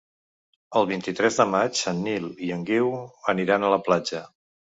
[0.79, 2.89] El vint-i-tres de maig en Nil i en Guiu
[3.37, 4.25] aniran a la platja.